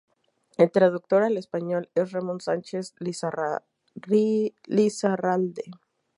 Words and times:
El 0.57 0.71
traductor 0.71 1.21
al 1.21 1.37
español 1.37 1.91
es 1.93 2.11
Ramón 2.11 2.41
Sánchez 2.41 2.95
Lizarralde. 2.97 5.63